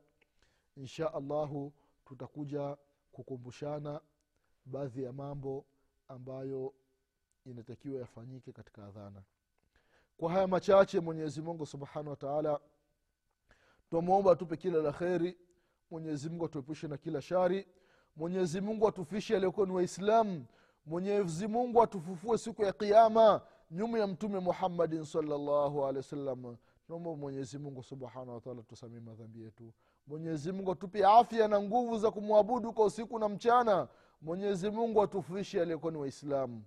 insha 0.75 1.13
allahu 1.13 1.73
tutakuja 2.05 2.77
kukumbushana 3.11 4.01
baadhi 4.65 5.03
ya 5.03 5.13
mambo 5.13 5.65
ambayo 6.07 6.73
inatakiwa 7.45 7.99
yafanyike 7.99 8.51
katika 8.51 8.85
adhana. 8.85 9.21
Kwa 10.17 10.31
haya 10.31 10.47
machache 10.47 10.99
mwenyezi 10.99 11.41
mungu 11.41 11.65
subhanahu 11.65 12.17
wa 12.21 12.59
twamwomba 13.89 14.31
atupe 14.31 14.57
kila 14.57 14.81
la 14.81 14.91
kheri 14.91 15.37
mwenyezi 15.91 16.29
mungu 16.29 16.45
atuepushe 16.45 16.87
na 16.87 16.97
kila 16.97 17.21
shari 17.21 17.67
mwenyezi 18.15 18.61
mungu 18.61 18.87
atufishe 18.87 19.35
aliokuwa 19.35 19.67
ni 19.67 19.73
waislamu 19.73 20.45
mwenyezi 20.85 21.47
mungu 21.47 21.83
atufufue 21.83 22.37
siku 22.37 22.63
ya 22.63 22.73
kiama 22.73 23.41
nyuma 23.71 23.99
ya 23.99 24.07
mtume 24.07 24.39
muhammadin 24.39 25.05
salllahu 25.05 25.85
alehi 25.85 25.97
wasallam 25.97 26.57
tunaomba 26.87 27.15
mwenyezi 27.15 27.57
mungu 27.57 27.83
subhanahu 27.83 28.33
wataala 28.33 28.61
tusamii 28.61 28.99
madhambi 28.99 29.41
yetu. 29.41 29.73
Mwenyezi 30.07 30.51
mungu 30.51 30.71
atupe 30.71 31.05
afya 31.05 31.47
na 31.47 31.61
nguvu 31.61 31.97
za 31.97 32.11
kumwabudu 32.11 32.73
kwa 32.73 32.85
usiku 32.85 33.19
na 33.19 33.29
mchana. 33.29 33.87
Mwenyezi 34.21 34.69
mungu 34.69 35.01
atufishe 35.01 35.61
aliyekuwa 35.61 35.91
ni 35.91 35.97
waislamu 35.97 36.63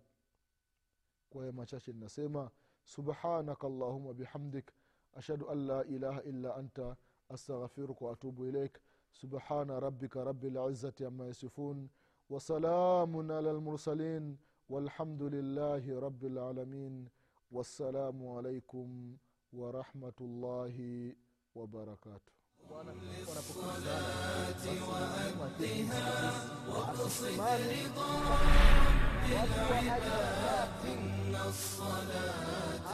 kwa 1.38 1.42
haya 1.42 1.54
machache 1.54 1.92
ninasema 1.94 2.52
subhanaka 2.84 3.68
allahuma 3.68 4.14
bihamdik 4.14 4.72
ashhadu 5.14 5.50
an 5.50 5.68
la 5.68 5.86
ilaha 5.86 6.22
illa 6.24 6.56
anta 6.56 6.96
astaghfiruka 7.30 8.06
waatubu 8.06 8.46
ilaik 8.46 8.80
subhana 9.12 9.80
rabbika 9.80 10.24
rabi 10.24 10.50
lizati 10.50 11.06
ama 11.06 11.26
yasifun 11.26 11.90
wasalamun 12.30 13.32
ala 13.32 13.54
lmursalin 13.54 14.38
والحمد 14.70 15.22
لله 15.24 16.00
رب 16.00 16.24
العالمين 16.26 17.08
والسلام 17.52 18.28
عليكم 18.28 19.18
ورحمة 19.54 20.14
الله 20.22 20.76
وبركاته 21.56 22.34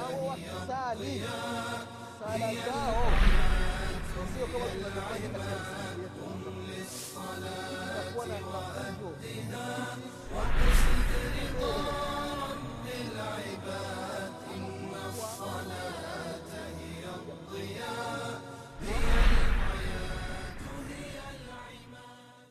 au 0.01 0.27
wakisali 0.29 1.23
sala 2.20 2.55
zao 2.55 3.12
sio 4.35 4.47
kama 4.47 4.64
tunavyofanya 4.66 5.29
katika 5.29 5.57
msikiti 5.61 6.01
yetu 6.01 6.25
inakuwa 7.94 8.27
na 8.27 8.35
mafunzo 8.40 9.11